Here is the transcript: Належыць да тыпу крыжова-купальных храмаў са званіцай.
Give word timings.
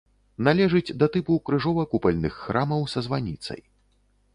Належыць 0.47 0.95
да 1.03 1.09
тыпу 1.17 1.37
крыжова-купальных 1.49 2.33
храмаў 2.47 2.81
са 2.97 3.09
званіцай. 3.11 3.61